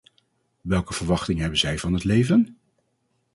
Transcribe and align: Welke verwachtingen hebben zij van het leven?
Welke 0.61 0.93
verwachtingen 0.93 1.41
hebben 1.41 1.59
zij 1.59 1.79
van 1.79 1.93
het 1.93 2.03
leven? 2.03 2.57